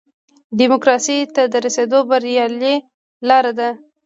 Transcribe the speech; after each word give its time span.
ډیموکراسۍ 0.59 1.17
ته 1.35 1.43
د 1.53 1.55
رسېدو 1.65 1.99
بریالۍ 2.09 2.75
لاره 3.27 3.51
ده. 3.59 3.69